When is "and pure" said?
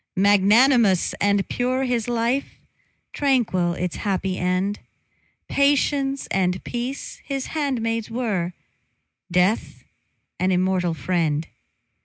1.21-1.83